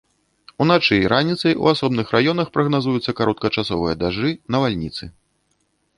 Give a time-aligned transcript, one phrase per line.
[0.63, 5.03] Уначы і раніцай у асобных раёнах прагназуюцца кароткачасовыя дажджы, навальніцы.